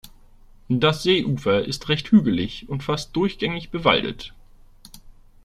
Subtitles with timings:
[0.67, 4.33] Das Seeufer ist recht hügelig und fast durchgängig bewaldet.